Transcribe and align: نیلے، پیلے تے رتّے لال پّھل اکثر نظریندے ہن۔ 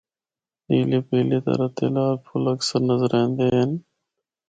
نیلے، 0.67 0.99
پیلے 1.07 1.37
تے 1.45 1.51
رتّے 1.59 1.87
لال 1.93 2.13
پّھل 2.25 2.43
اکثر 2.53 2.79
نظریندے 2.89 3.47
ہن۔ 3.55 3.71